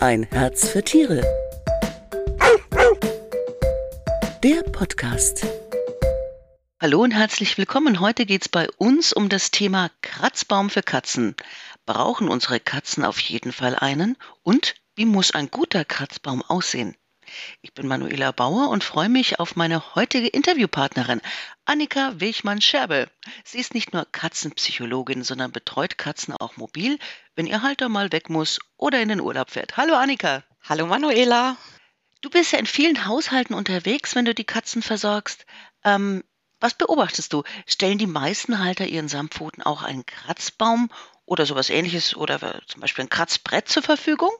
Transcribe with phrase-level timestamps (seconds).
[0.00, 1.22] Ein Herz für Tiere.
[4.44, 5.44] Der Podcast.
[6.80, 7.98] Hallo und herzlich willkommen.
[7.98, 11.34] Heute geht es bei uns um das Thema Kratzbaum für Katzen.
[11.84, 14.16] Brauchen unsere Katzen auf jeden Fall einen?
[14.44, 16.94] Und wie muss ein guter Kratzbaum aussehen?
[17.60, 21.20] Ich bin Manuela Bauer und freue mich auf meine heutige Interviewpartnerin,
[21.64, 23.10] Annika Wichmann-Scherbe.
[23.44, 26.98] Sie ist nicht nur Katzenpsychologin, sondern betreut Katzen auch mobil,
[27.34, 29.76] wenn ihr Halter mal weg muss oder in den Urlaub fährt.
[29.76, 30.44] Hallo Annika.
[30.62, 31.56] Hallo Manuela.
[32.20, 35.46] Du bist ja in vielen Haushalten unterwegs, wenn du die Katzen versorgst.
[35.84, 36.24] Ähm,
[36.60, 37.44] was beobachtest du?
[37.66, 40.90] Stellen die meisten Halter ihren Samtpfoten auch einen Kratzbaum
[41.24, 44.32] oder sowas ähnliches oder zum Beispiel ein Kratzbrett zur Verfügung?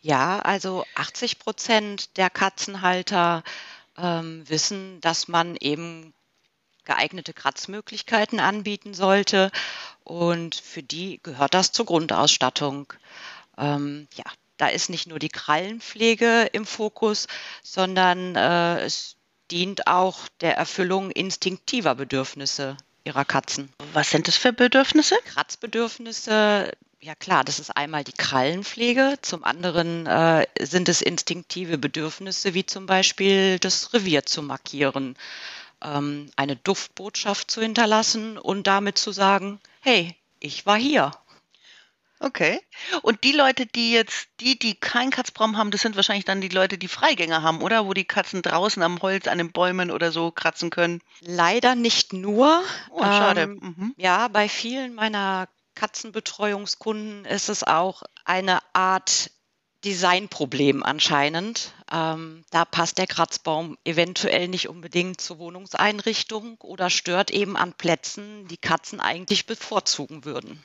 [0.00, 3.42] Ja, also 80 Prozent der Katzenhalter
[3.96, 6.14] ähm, wissen, dass man eben
[6.84, 9.50] geeignete Kratzmöglichkeiten anbieten sollte.
[10.04, 12.92] Und für die gehört das zur Grundausstattung.
[13.58, 14.24] Ähm, ja,
[14.56, 17.26] da ist nicht nur die Krallenpflege im Fokus,
[17.62, 19.16] sondern äh, es
[19.50, 23.72] dient auch der Erfüllung instinktiver Bedürfnisse ihrer Katzen.
[23.92, 25.16] Was sind das für Bedürfnisse?
[25.24, 32.54] Kratzbedürfnisse, ja klar, das ist einmal die Krallenpflege, zum anderen äh, sind es instinktive Bedürfnisse,
[32.54, 35.16] wie zum Beispiel das Revier zu markieren,
[35.82, 41.12] ähm, eine Duftbotschaft zu hinterlassen und damit zu sagen, hey, ich war hier.
[42.20, 42.60] Okay.
[43.02, 46.48] Und die Leute, die jetzt, die, die keinen Kratzbaum haben, das sind wahrscheinlich dann die
[46.48, 47.86] Leute, die Freigänger haben, oder?
[47.86, 51.00] Wo die Katzen draußen am Holz, an den Bäumen oder so kratzen können.
[51.20, 52.64] Leider nicht nur.
[52.90, 53.42] Oh, schade.
[53.42, 53.94] Ähm, Mhm.
[53.96, 59.30] ja, bei vielen meiner Katzenbetreuungskunden ist es auch eine Art
[59.84, 61.72] Designproblem anscheinend.
[61.92, 68.48] Ähm, da passt der Kratzbaum eventuell nicht unbedingt zur Wohnungseinrichtung oder stört eben an Plätzen,
[68.48, 70.60] die Katzen eigentlich bevorzugen würden.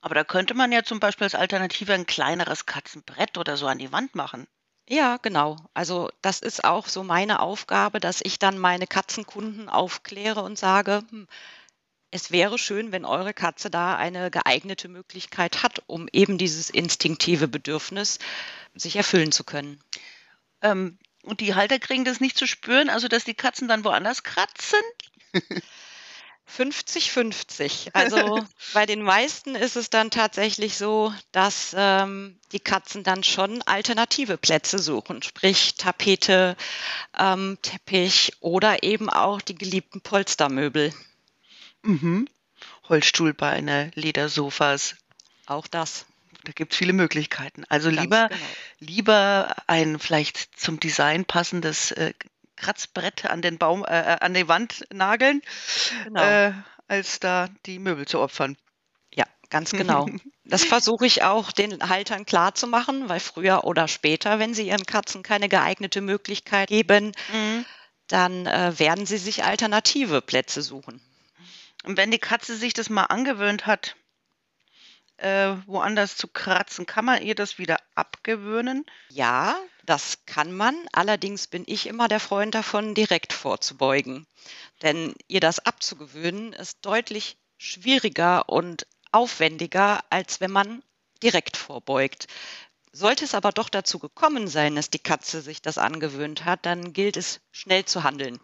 [0.00, 3.78] Aber da könnte man ja zum Beispiel als Alternative ein kleineres Katzenbrett oder so an
[3.78, 4.46] die Wand machen.
[4.88, 5.56] Ja, genau.
[5.74, 11.02] Also das ist auch so meine Aufgabe, dass ich dann meine Katzenkunden aufkläre und sage,
[11.10, 11.26] hm,
[12.10, 17.48] es wäre schön, wenn eure Katze da eine geeignete Möglichkeit hat, um eben dieses instinktive
[17.48, 18.18] Bedürfnis
[18.74, 19.80] sich erfüllen zu können.
[20.62, 24.22] Ähm, und die Halter kriegen das nicht zu spüren, also dass die Katzen dann woanders
[24.22, 24.78] kratzen?
[26.48, 27.90] 50-50.
[27.92, 33.62] Also bei den meisten ist es dann tatsächlich so, dass ähm, die Katzen dann schon
[33.62, 36.56] alternative Plätze suchen, sprich Tapete,
[37.18, 40.94] ähm, Teppich oder eben auch die geliebten Polstermöbel.
[41.86, 42.28] Mhm.
[42.88, 44.96] Holzstuhlbeine, Ledersofas.
[45.46, 46.06] Auch das.
[46.44, 47.64] Da gibt es viele Möglichkeiten.
[47.68, 48.40] Also Ganz lieber, genau.
[48.78, 52.12] lieber ein vielleicht zum Design passendes äh,
[52.56, 55.42] Kratzbrett an den Baum, äh, äh, an die Wand nageln,
[56.04, 56.22] Genau.
[56.22, 56.52] äh,
[56.88, 58.56] als da die Möbel zu opfern.
[59.14, 60.06] Ja, ganz genau.
[60.48, 65.24] Das versuche ich auch den Haltern klarzumachen, weil früher oder später, wenn sie ihren Katzen
[65.24, 67.10] keine geeignete Möglichkeit geben,
[68.06, 71.00] dann äh, werden sie sich alternative Plätze suchen.
[71.86, 73.94] Und wenn die Katze sich das mal angewöhnt hat,
[75.18, 78.84] äh, woanders zu kratzen, kann man ihr das wieder abgewöhnen?
[79.08, 80.74] Ja, das kann man.
[80.92, 84.26] Allerdings bin ich immer der Freund davon, direkt vorzubeugen.
[84.82, 90.82] Denn ihr das abzugewöhnen, ist deutlich schwieriger und aufwendiger, als wenn man
[91.22, 92.26] direkt vorbeugt.
[92.90, 96.92] Sollte es aber doch dazu gekommen sein, dass die Katze sich das angewöhnt hat, dann
[96.92, 98.40] gilt es schnell zu handeln.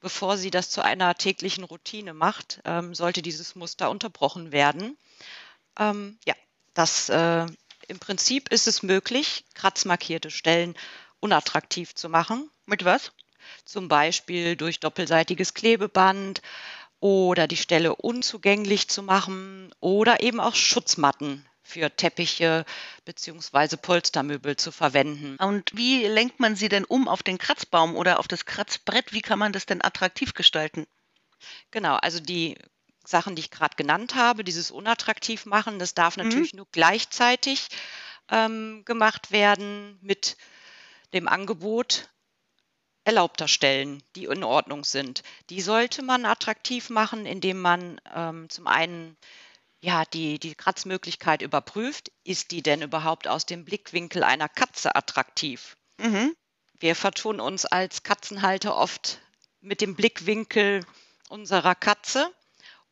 [0.00, 4.96] Bevor sie das zu einer täglichen Routine macht, ähm, sollte dieses Muster unterbrochen werden.
[5.78, 6.34] Ähm, ja,
[6.74, 7.46] das äh,
[7.88, 10.74] im Prinzip ist es möglich, kratzmarkierte Stellen
[11.20, 12.50] unattraktiv zu machen.
[12.64, 13.12] Mit was?
[13.64, 16.40] Zum Beispiel durch doppelseitiges Klebeband
[17.00, 22.64] oder die Stelle unzugänglich zu machen oder eben auch Schutzmatten für Teppiche
[23.04, 23.76] bzw.
[23.76, 25.38] Polstermöbel zu verwenden.
[25.38, 29.12] Und wie lenkt man sie denn um auf den Kratzbaum oder auf das Kratzbrett?
[29.12, 30.86] Wie kann man das denn attraktiv gestalten?
[31.70, 32.56] Genau, also die
[33.04, 36.24] Sachen, die ich gerade genannt habe, dieses unattraktiv machen, das darf Mhm.
[36.24, 37.68] natürlich nur gleichzeitig
[38.30, 40.36] ähm, gemacht werden mit
[41.14, 42.08] dem Angebot
[43.04, 45.22] erlaubter Stellen, die in Ordnung sind.
[45.48, 49.16] Die sollte man attraktiv machen, indem man ähm, zum einen
[49.80, 52.12] ja, die, die Kratzmöglichkeit überprüft.
[52.24, 55.76] Ist die denn überhaupt aus dem Blickwinkel einer Katze attraktiv?
[55.98, 56.34] Mhm.
[56.78, 59.20] Wir vertun uns als Katzenhalter oft
[59.60, 60.84] mit dem Blickwinkel
[61.28, 62.32] unserer Katze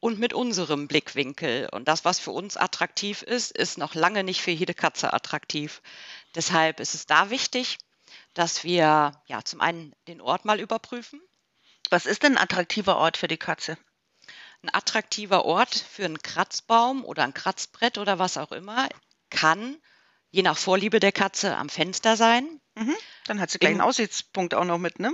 [0.00, 1.68] und mit unserem Blickwinkel.
[1.72, 5.82] Und das, was für uns attraktiv ist, ist noch lange nicht für jede Katze attraktiv.
[6.34, 7.78] Deshalb ist es da wichtig,
[8.34, 11.20] dass wir ja zum einen den Ort mal überprüfen.
[11.90, 13.78] Was ist denn ein attraktiver Ort für die Katze?
[14.62, 18.88] Ein attraktiver Ort für einen Kratzbaum oder ein Kratzbrett oder was auch immer
[19.30, 19.76] kann
[20.30, 22.60] je nach Vorliebe der Katze am Fenster sein.
[22.74, 22.96] Mhm.
[23.26, 25.12] Dann hat sie gleich einen Aussichtspunkt auch noch mit, ne?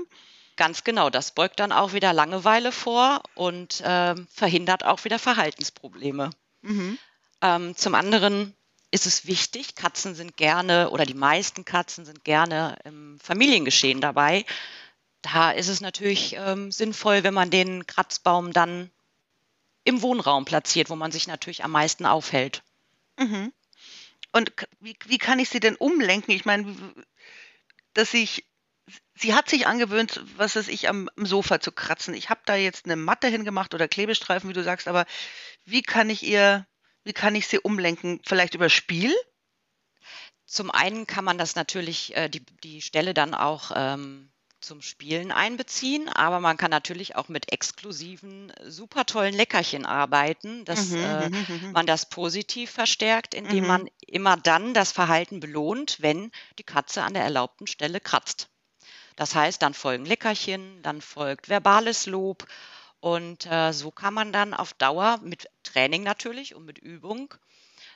[0.56, 6.30] Ganz genau, das beugt dann auch wieder Langeweile vor und äh, verhindert auch wieder Verhaltensprobleme.
[6.62, 6.98] Mhm.
[7.42, 8.54] Ähm, zum anderen
[8.92, 14.44] ist es wichtig, Katzen sind gerne oder die meisten Katzen sind gerne im Familiengeschehen dabei.
[15.22, 18.90] Da ist es natürlich ähm, sinnvoll, wenn man den Kratzbaum dann
[19.84, 22.62] im Wohnraum platziert, wo man sich natürlich am meisten aufhält.
[23.18, 23.52] Mhm.
[24.32, 26.34] Und wie, wie kann ich sie denn umlenken?
[26.34, 26.76] Ich meine,
[27.92, 28.44] dass ich
[29.14, 32.14] sie hat sich angewöhnt, was weiß ich, am, am Sofa zu kratzen.
[32.14, 35.06] Ich habe da jetzt eine Matte hingemacht oder Klebestreifen, wie du sagst, aber
[35.64, 36.66] wie kann ich ihr,
[37.04, 38.20] wie kann ich sie umlenken?
[38.24, 39.14] Vielleicht über Spiel?
[40.46, 44.30] Zum einen kann man das natürlich, äh, die, die Stelle dann auch ähm,
[44.64, 50.88] zum Spielen einbeziehen, aber man kann natürlich auch mit exklusiven, super tollen Leckerchen arbeiten, dass
[50.88, 51.72] mhm, äh, mhm, mhm, mhm.
[51.72, 53.68] man das positiv verstärkt, indem mhm.
[53.68, 58.48] man immer dann das Verhalten belohnt, wenn die Katze an der erlaubten Stelle kratzt.
[59.16, 62.46] Das heißt, dann folgen Leckerchen, dann folgt verbales Lob
[63.00, 67.34] und äh, so kann man dann auf Dauer mit Training natürlich und mit Übung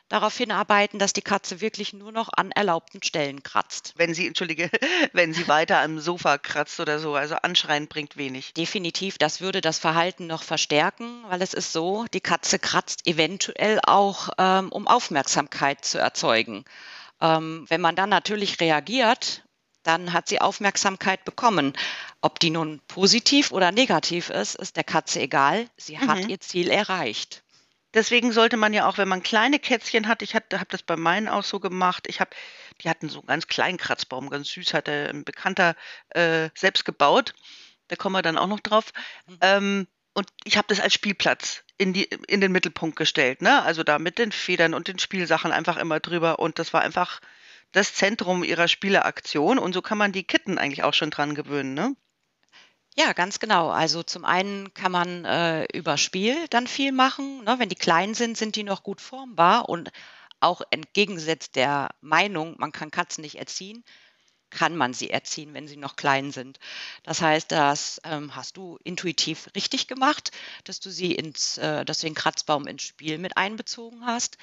[0.08, 3.94] darauf hinarbeiten, dass die Katze wirklich nur noch an erlaubten Stellen kratzt.
[3.96, 4.70] Wenn sie, entschuldige,
[5.12, 8.55] wenn sie weiter am Sofa kratzt oder so, also anschreien bringt wenig.
[8.55, 13.81] Definitiv, das würde das Verhalten noch verstärken, weil es ist so, die Katze kratzt eventuell
[13.87, 16.64] auch, ähm, um Aufmerksamkeit zu erzeugen.
[17.20, 19.43] Ähm, wenn man dann natürlich reagiert
[19.88, 21.72] dann hat sie Aufmerksamkeit bekommen.
[22.20, 25.66] Ob die nun positiv oder negativ ist, ist der Katze egal.
[25.78, 26.08] Sie mhm.
[26.08, 27.43] hat ihr Ziel erreicht.
[27.94, 31.29] Deswegen sollte man ja auch, wenn man kleine Kätzchen hat, ich habe das bei meinen
[31.29, 32.31] auch so gemacht, ich habe,
[32.82, 35.75] die hatten so einen ganz kleinen Kratzbaum, ganz süß, hatte ein Bekannter
[36.11, 37.35] äh, selbst gebaut.
[37.88, 38.93] Da kommen wir dann auch noch drauf.
[39.26, 39.38] Mhm.
[39.40, 43.40] Ähm, und ich habe das als Spielplatz in, die, in den Mittelpunkt gestellt.
[43.40, 43.62] Ne?
[43.62, 46.41] Also da mit den Federn und den Spielsachen einfach immer drüber.
[46.41, 47.20] Und das war einfach
[47.73, 51.75] das Zentrum ihrer Spieleaktion und so kann man die Kitten eigentlich auch schon dran gewöhnen,
[51.75, 51.94] ne?
[52.98, 53.70] Ja, ganz genau.
[53.70, 57.44] Also zum einen kann man äh, über Spiel dann viel machen.
[57.44, 57.54] Ne?
[57.58, 59.90] Wenn die klein sind, sind die noch gut formbar und
[60.40, 63.84] auch entgegengesetzt der Meinung, man kann Katzen nicht erziehen,
[64.50, 66.58] kann man sie erziehen, wenn sie noch klein sind.
[67.04, 70.32] Das heißt, das ähm, hast du intuitiv richtig gemacht,
[70.64, 74.38] dass du sie ins, äh, dass du den Kratzbaum ins Spiel mit einbezogen hast.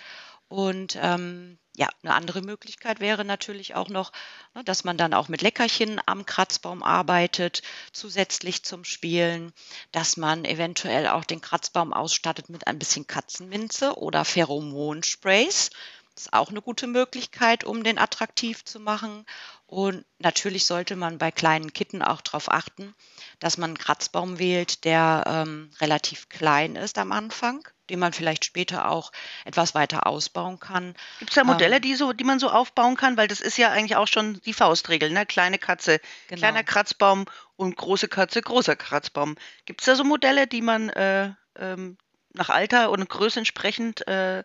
[0.47, 4.11] Und ähm, ja, eine andere Möglichkeit wäre natürlich auch noch,
[4.53, 9.51] ne, dass man dann auch mit Leckerchen am Kratzbaum arbeitet, zusätzlich zum Spielen,
[9.91, 15.71] dass man eventuell auch den Kratzbaum ausstattet mit ein bisschen Katzenminze oder Pheromonsprays.
[16.15, 19.25] Das ist auch eine gute Möglichkeit, um den attraktiv zu machen.
[19.67, 22.95] Und natürlich sollte man bei kleinen Kitten auch darauf achten,
[23.39, 28.45] dass man einen Kratzbaum wählt, der ähm, relativ klein ist am Anfang, den man vielleicht
[28.45, 29.11] später auch
[29.43, 30.95] etwas weiter ausbauen kann.
[31.19, 33.17] Gibt es da Modelle, ähm, die, so, die man so aufbauen kann?
[33.17, 35.25] Weil das ist ja eigentlich auch schon die Faustregel, ne?
[35.25, 36.39] Kleine Katze, genau.
[36.39, 37.25] kleiner Kratzbaum
[37.57, 39.35] und große Katze, großer Kratzbaum.
[39.65, 41.97] Gibt es da so Modelle, die man äh, ähm,
[42.33, 44.43] nach Alter und Größe entsprechend äh,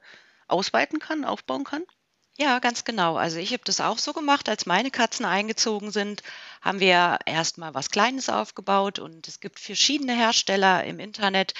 [0.50, 1.84] ausweiten kann, aufbauen kann?
[2.36, 3.16] Ja, ganz genau.
[3.16, 6.22] Also ich habe das auch so gemacht, als meine Katzen eingezogen sind,
[6.62, 11.52] haben wir erstmal was Kleines aufgebaut und es gibt verschiedene Hersteller im Internet.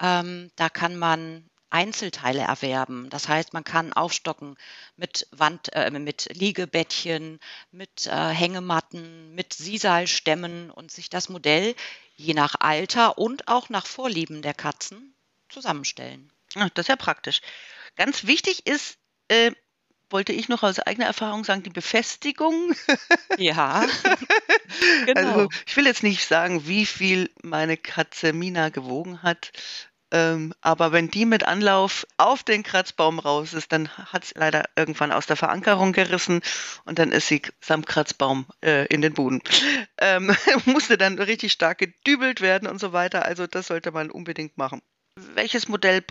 [0.00, 3.08] Ähm, da kann man Einzelteile erwerben.
[3.10, 4.56] Das heißt, man kann aufstocken
[4.96, 7.38] mit Wand, äh, mit Liegebettchen,
[7.70, 11.74] mit äh, Hängematten, mit Sisalstämmen und sich das Modell
[12.16, 15.14] je nach Alter und auch nach Vorlieben der Katzen
[15.48, 16.32] zusammenstellen.
[16.56, 17.40] Ach, das ist ja praktisch.
[17.96, 19.52] Ganz wichtig ist, äh,
[20.10, 22.74] wollte ich noch aus eigener Erfahrung sagen, die Befestigung.
[23.38, 23.86] Ja,
[25.06, 25.20] genau.
[25.20, 29.52] Also ich will jetzt nicht sagen, wie viel meine Katze Mina gewogen hat.
[30.12, 34.64] Ähm, aber wenn die mit Anlauf auf den Kratzbaum raus ist, dann hat sie leider
[34.76, 36.42] irgendwann aus der Verankerung gerissen
[36.84, 39.40] und dann ist sie samt Kratzbaum äh, in den Boden.
[40.02, 43.26] Ähm, musste dann richtig stark gedübelt werden und so weiter.
[43.26, 44.80] Also das sollte man unbedingt machen.
[45.14, 46.02] Welches Modell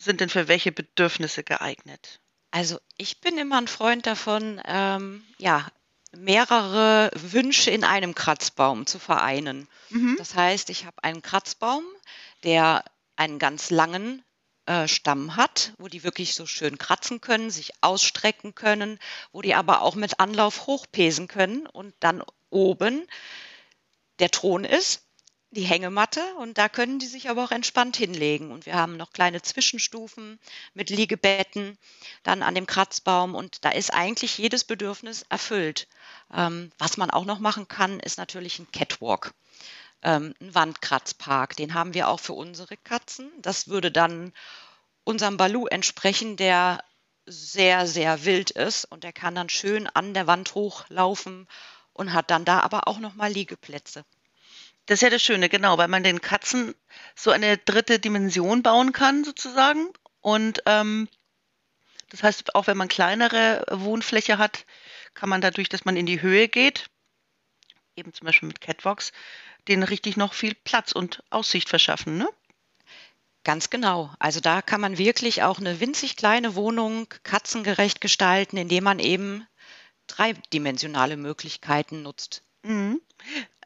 [0.00, 2.20] sind denn für welche Bedürfnisse geeignet?
[2.50, 5.68] Also ich bin immer ein Freund davon, ähm, ja,
[6.12, 9.68] mehrere Wünsche in einem Kratzbaum zu vereinen.
[9.90, 10.16] Mhm.
[10.18, 11.84] Das heißt, ich habe einen Kratzbaum,
[12.42, 14.24] der einen ganz langen
[14.66, 18.98] äh, Stamm hat, wo die wirklich so schön kratzen können, sich ausstrecken können,
[19.30, 23.06] wo die aber auch mit Anlauf hochpesen können und dann oben
[24.18, 25.06] der Thron ist
[25.52, 28.52] die Hängematte und da können die sich aber auch entspannt hinlegen.
[28.52, 30.38] Und wir haben noch kleine Zwischenstufen
[30.74, 31.76] mit Liegebetten
[32.22, 35.88] dann an dem Kratzbaum und da ist eigentlich jedes Bedürfnis erfüllt.
[36.32, 39.34] Ähm, was man auch noch machen kann, ist natürlich ein Catwalk.
[40.02, 43.30] Ähm, ein Wandkratzpark, den haben wir auch für unsere Katzen.
[43.42, 44.32] Das würde dann
[45.04, 46.84] unserem Balu entsprechen, der
[47.26, 51.48] sehr, sehr wild ist und der kann dann schön an der Wand hochlaufen
[51.92, 54.04] und hat dann da aber auch nochmal Liegeplätze.
[54.90, 56.74] Das ist ja das Schöne, genau, weil man den Katzen
[57.14, 59.86] so eine dritte Dimension bauen kann, sozusagen.
[60.20, 61.08] Und ähm,
[62.08, 64.66] das heißt, auch wenn man kleinere Wohnfläche hat,
[65.14, 66.90] kann man dadurch, dass man in die Höhe geht,
[67.94, 69.12] eben zum Beispiel mit Catwalks,
[69.68, 72.28] denen richtig noch viel Platz und Aussicht verschaffen, ne?
[73.44, 74.12] Ganz genau.
[74.18, 79.46] Also da kann man wirklich auch eine winzig kleine Wohnung katzengerecht gestalten, indem man eben
[80.08, 82.42] dreidimensionale Möglichkeiten nutzt.
[82.64, 83.00] Mhm.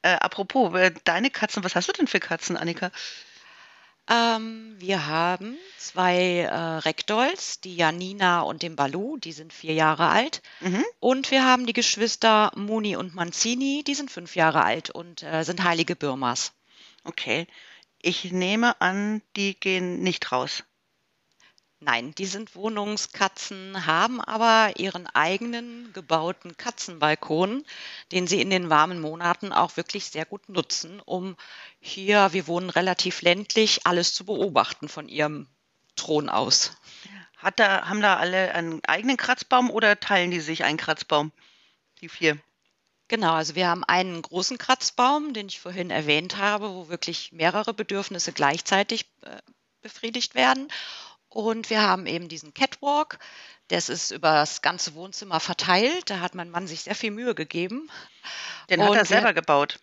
[0.04, 2.90] Äh, apropos, äh, deine Katzen, was hast du denn für Katzen, Annika?
[4.06, 10.08] Ähm, wir haben zwei äh, Ragdolls, die Janina und den Balu, die sind vier Jahre
[10.08, 10.42] alt.
[10.60, 10.84] Mhm.
[11.00, 15.42] Und wir haben die Geschwister Muni und Manzini, die sind fünf Jahre alt und äh,
[15.42, 16.52] sind heilige Birmas.
[17.04, 17.46] Okay.
[18.02, 20.64] Ich nehme an, die gehen nicht raus.
[21.84, 27.62] Nein, die sind Wohnungskatzen, haben aber ihren eigenen gebauten Katzenbalkon,
[28.10, 31.36] den sie in den warmen Monaten auch wirklich sehr gut nutzen, um
[31.80, 35.46] hier, wir wohnen relativ ländlich, alles zu beobachten von ihrem
[35.94, 36.72] Thron aus.
[37.36, 41.32] Hat da, haben da alle einen eigenen Kratzbaum oder teilen die sich einen Kratzbaum?
[42.00, 42.38] Die vier.
[43.08, 47.74] Genau, also wir haben einen großen Kratzbaum, den ich vorhin erwähnt habe, wo wirklich mehrere
[47.74, 49.36] Bedürfnisse gleichzeitig äh,
[49.82, 50.68] befriedigt werden.
[51.34, 53.18] Und wir haben eben diesen Catwalk.
[53.68, 56.08] Das ist über das ganze Wohnzimmer verteilt.
[56.08, 57.90] Da hat mein Mann sich sehr viel Mühe gegeben.
[58.70, 59.80] Den hat er selber gebaut.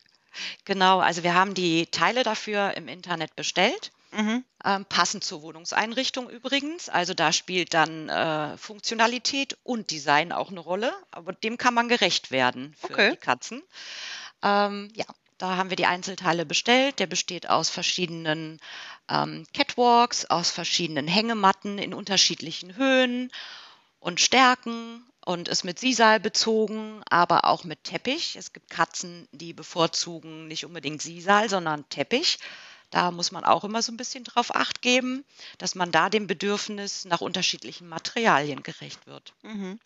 [0.63, 3.91] Genau, also wir haben die Teile dafür im Internet bestellt.
[4.11, 4.45] Mhm.
[4.63, 6.87] Ähm, passend zur Wohnungseinrichtung übrigens.
[6.87, 11.89] Also da spielt dann äh, Funktionalität und Design auch eine Rolle, aber dem kann man
[11.89, 13.11] gerecht werden für Okay.
[13.11, 13.61] die Katzen.
[14.41, 15.05] Ähm, ja,
[15.41, 16.99] da haben wir die Einzelteile bestellt.
[16.99, 18.59] Der besteht aus verschiedenen
[19.09, 23.31] ähm, Catwalks, aus verschiedenen Hängematten in unterschiedlichen Höhen
[23.99, 28.35] und Stärken und ist mit Sisal bezogen, aber auch mit Teppich.
[28.35, 32.37] Es gibt Katzen, die bevorzugen nicht unbedingt Sisal, sondern Teppich.
[32.91, 35.23] Da muss man auch immer so ein bisschen drauf acht geben,
[35.57, 39.33] dass man da dem Bedürfnis nach unterschiedlichen Materialien gerecht wird.
[39.43, 39.79] Mhm.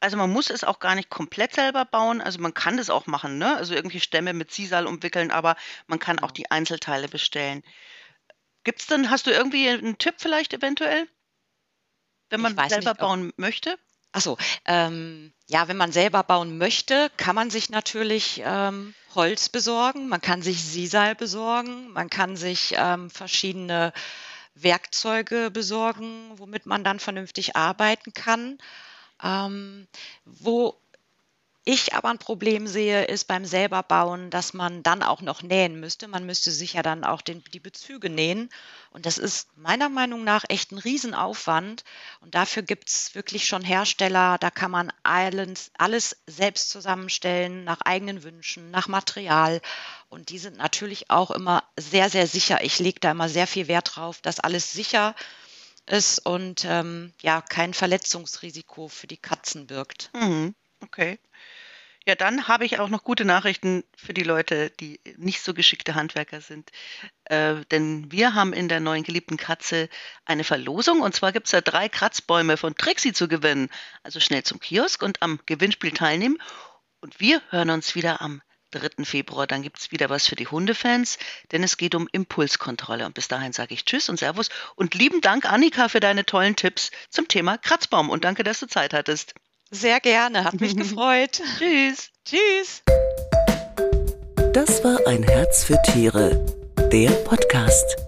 [0.00, 2.20] Also man muss es auch gar nicht komplett selber bauen.
[2.20, 3.56] Also man kann das auch machen, ne?
[3.56, 7.62] Also irgendwie Stämme mit Sisal umwickeln, aber man kann auch die Einzelteile bestellen.
[8.64, 11.08] Gibt's denn, hast du irgendwie einen Tipp vielleicht eventuell?
[12.30, 13.78] Wenn man selber nicht, bauen möchte?
[14.12, 20.08] Achso, ähm, ja, wenn man selber bauen möchte, kann man sich natürlich ähm, Holz besorgen,
[20.08, 23.92] man kann sich Sisal besorgen, man kann sich ähm, verschiedene
[24.54, 28.58] Werkzeuge besorgen, womit man dann vernünftig arbeiten kann.
[29.22, 29.88] Ähm,
[30.24, 30.80] wo
[31.70, 35.78] ich aber ein Problem sehe, ist beim selber bauen, dass man dann auch noch nähen
[35.80, 36.08] müsste.
[36.08, 38.48] Man müsste sich ja dann auch den, die Bezüge nähen.
[38.90, 41.84] Und das ist meiner Meinung nach echt ein Riesenaufwand.
[42.20, 47.82] Und dafür gibt es wirklich schon Hersteller, da kann man alles, alles selbst zusammenstellen, nach
[47.82, 49.60] eigenen Wünschen, nach Material.
[50.08, 52.64] Und die sind natürlich auch immer sehr, sehr sicher.
[52.64, 55.14] Ich lege da immer sehr viel Wert drauf, dass alles sicher
[55.88, 60.10] ist und ähm, ja, kein Verletzungsrisiko für die Katzen birgt.
[60.14, 60.54] Mhm.
[60.80, 61.18] Okay.
[62.08, 65.94] Ja, dann habe ich auch noch gute Nachrichten für die Leute, die nicht so geschickte
[65.94, 66.70] Handwerker sind.
[67.24, 69.90] Äh, denn wir haben in der neuen geliebten Katze
[70.24, 71.02] eine Verlosung.
[71.02, 73.68] Und zwar gibt es da drei Kratzbäume von Trixie zu gewinnen.
[74.02, 76.38] Also schnell zum Kiosk und am Gewinnspiel teilnehmen.
[77.00, 78.40] Und wir hören uns wieder am
[78.70, 79.04] 3.
[79.04, 79.46] Februar.
[79.46, 81.18] Dann gibt es wieder was für die Hundefans,
[81.52, 83.06] denn es geht um Impulskontrolle.
[83.06, 84.48] Und bis dahin sage ich Tschüss und Servus.
[84.76, 88.10] Und lieben Dank, Annika, für deine tollen Tipps zum Thema Kratzbaum.
[88.10, 89.34] Und danke, dass du Zeit hattest.
[89.70, 91.40] Sehr gerne, hat mich gefreut.
[91.58, 92.10] Tschüss.
[92.24, 92.82] Tschüss.
[94.52, 96.44] Das war ein Herz für Tiere,
[96.90, 98.07] der Podcast.